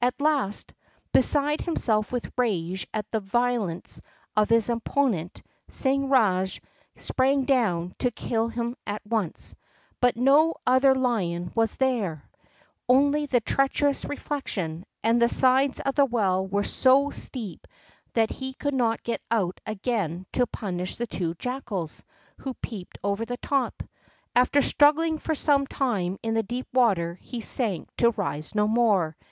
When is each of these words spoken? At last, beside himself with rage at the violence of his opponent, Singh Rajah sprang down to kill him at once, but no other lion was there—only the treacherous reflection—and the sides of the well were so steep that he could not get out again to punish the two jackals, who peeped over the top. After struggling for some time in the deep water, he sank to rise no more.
At 0.00 0.20
last, 0.20 0.74
beside 1.12 1.60
himself 1.62 2.12
with 2.12 2.30
rage 2.38 2.86
at 2.94 3.10
the 3.10 3.18
violence 3.18 4.00
of 4.36 4.48
his 4.48 4.68
opponent, 4.68 5.42
Singh 5.70 6.08
Rajah 6.08 6.60
sprang 6.94 7.44
down 7.46 7.92
to 7.98 8.12
kill 8.12 8.46
him 8.46 8.76
at 8.86 9.04
once, 9.04 9.56
but 10.00 10.16
no 10.16 10.54
other 10.64 10.94
lion 10.94 11.50
was 11.56 11.78
there—only 11.78 13.26
the 13.26 13.40
treacherous 13.40 14.04
reflection—and 14.04 15.20
the 15.20 15.28
sides 15.28 15.80
of 15.80 15.96
the 15.96 16.06
well 16.06 16.46
were 16.46 16.62
so 16.62 17.10
steep 17.10 17.66
that 18.12 18.30
he 18.30 18.54
could 18.54 18.74
not 18.74 19.02
get 19.02 19.20
out 19.32 19.58
again 19.66 20.26
to 20.34 20.46
punish 20.46 20.94
the 20.94 21.08
two 21.08 21.34
jackals, 21.34 22.04
who 22.38 22.54
peeped 22.62 22.98
over 23.02 23.24
the 23.24 23.36
top. 23.38 23.82
After 24.36 24.62
struggling 24.62 25.18
for 25.18 25.34
some 25.34 25.66
time 25.66 26.18
in 26.22 26.34
the 26.34 26.44
deep 26.44 26.68
water, 26.72 27.18
he 27.20 27.40
sank 27.40 27.88
to 27.96 28.10
rise 28.12 28.54
no 28.54 28.68
more. 28.68 29.16